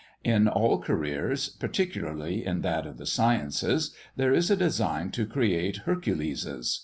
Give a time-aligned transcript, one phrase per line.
[0.23, 5.81] In all careers, particularly in that of the sciences, there is a design to create
[5.85, 6.79] Herculeses.